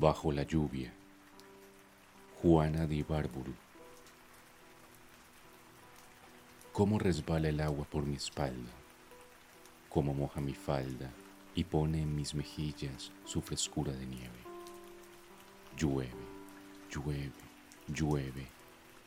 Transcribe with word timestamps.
Bajo 0.00 0.32
la 0.32 0.44
lluvia, 0.44 0.90
Juana 2.40 2.86
de 2.86 2.94
Ibarburu. 2.94 3.52
Cómo 6.72 6.98
resbala 6.98 7.50
el 7.50 7.60
agua 7.60 7.84
por 7.84 8.06
mi 8.06 8.16
espalda, 8.16 8.72
cómo 9.90 10.14
moja 10.14 10.40
mi 10.40 10.54
falda 10.54 11.10
y 11.54 11.64
pone 11.64 12.00
en 12.00 12.16
mis 12.16 12.34
mejillas 12.34 13.12
su 13.26 13.42
frescura 13.42 13.92
de 13.92 14.06
nieve. 14.06 14.40
Llueve, 15.76 16.08
llueve, 16.90 17.44
llueve, 17.86 18.46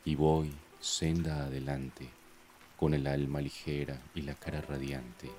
y 0.06 0.14
voy 0.14 0.54
senda 0.80 1.46
adelante, 1.46 2.08
con 2.78 2.94
el 2.94 3.08
alma 3.08 3.42
ligera 3.42 4.00
y 4.14 4.22
la 4.22 4.36
cara 4.36 4.62
radiante, 4.62 5.32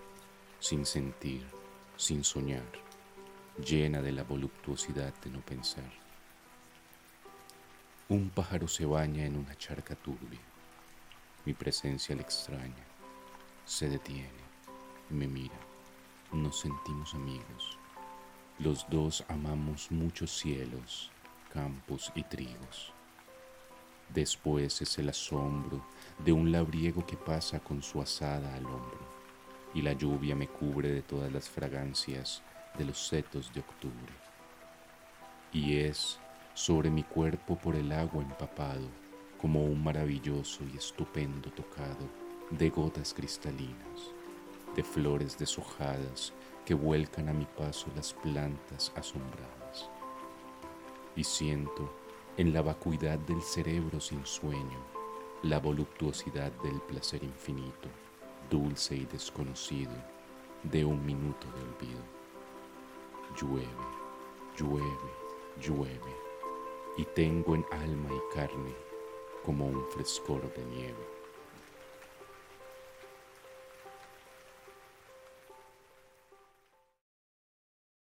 sin 0.59 0.85
sentir, 0.85 1.47
sin 1.97 2.25
soñar, 2.25 2.84
llena 3.59 4.03
de 4.03 4.11
la 4.11 4.25
voluptuosidad 4.25 5.15
de 5.23 5.31
no 5.31 5.41
pensar. 5.41 5.91
Un 8.09 8.29
pájaro 8.31 8.67
se 8.67 8.85
baña 8.85 9.25
en 9.25 9.37
una 9.37 9.57
charca 9.57 9.95
turbia, 9.95 10.41
mi 11.45 11.55
presencia 11.55 12.17
le 12.17 12.23
extraña, 12.23 12.85
se 13.65 13.89
detiene, 13.89 14.29
me 15.09 15.29
mira, 15.29 15.59
nos 16.33 16.61
sentimos 16.61 17.15
amigos. 17.15 17.79
Los 18.59 18.89
dos 18.91 19.25
amamos 19.29 19.91
muchos 19.91 20.37
cielos, 20.37 21.11
campos 21.53 22.13
y 22.15 22.25
trigos. 22.25 22.93
Después 24.13 24.83
es 24.83 24.99
el 24.99 25.09
asombro 25.09 25.85
de 26.19 26.33
un 26.33 26.51
labriego 26.51 27.07
que 27.07 27.17
pasa 27.17 27.61
con 27.61 27.83
su 27.83 28.03
asada 28.03 28.53
al 28.55 28.67
hombro, 28.67 29.15
y 29.75 29.83
la 29.83 29.93
lluvia 29.93 30.35
me 30.35 30.49
cubre 30.49 30.91
de 30.91 31.03
todas 31.03 31.33
las 31.33 31.49
fragancias 31.49 32.43
de 32.79 32.85
los 32.85 33.07
setos 33.07 33.53
de 33.53 33.61
octubre. 33.61 34.13
Y 35.53 35.79
es 35.79 36.19
sobre 36.55 36.91
mi 36.91 37.03
cuerpo 37.03 37.57
por 37.57 37.77
el 37.77 37.93
agua 37.93 38.23
empapado, 38.23 38.87
como 39.41 39.65
un 39.65 39.83
maravilloso 39.83 40.65
y 40.73 40.77
estupendo 40.77 41.51
tocado 41.51 42.09
de 42.51 42.71
gotas 42.71 43.13
cristalinas, 43.13 44.13
de 44.75 44.83
flores 44.83 45.39
deshojadas 45.39 46.33
que 46.65 46.75
vuelcan 46.75 47.29
a 47.29 47.33
mi 47.33 47.45
paso 47.45 47.87
las 47.95 48.15
plantas 48.15 48.93
asombradas. 48.97 49.91
Y 51.17 51.25
siento 51.25 51.93
en 52.37 52.53
la 52.53 52.63
vacuidad 52.63 53.19
del 53.21 53.43
cerebro 53.43 54.01
sin 54.01 54.25
sueño, 54.25 54.79
la 55.43 55.59
voluptuosidad 55.59 56.51
del 56.63 56.81
placer 56.81 57.23
infinito, 57.23 57.89
dulce 58.51 58.97
y 58.97 59.05
desconocido, 59.05 59.93
de 60.63 60.85
un 60.85 61.05
minuto 61.05 61.47
de. 61.49 61.64
Llueve, 63.37 63.67
llueve, 64.57 65.11
llueve, 65.61 66.17
y 66.97 67.05
tengo 67.05 67.57
en 67.57 67.67
alma 67.73 68.09
y 68.13 68.35
carne 68.35 68.73
como 69.45 69.67
un 69.67 69.85
frescor 69.89 70.43
de 70.55 70.65
nieve. 70.67 71.24